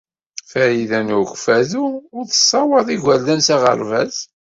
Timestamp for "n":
1.05-1.09